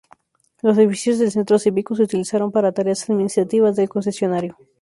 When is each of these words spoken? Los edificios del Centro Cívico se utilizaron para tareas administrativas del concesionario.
Los 0.63 0.79
edificios 0.79 1.19
del 1.19 1.29
Centro 1.29 1.59
Cívico 1.59 1.95
se 1.95 2.01
utilizaron 2.01 2.51
para 2.51 2.71
tareas 2.71 3.07
administrativas 3.07 3.75
del 3.75 3.87
concesionario. 3.87 4.57